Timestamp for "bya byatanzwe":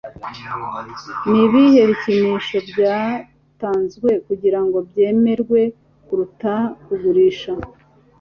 2.69-4.09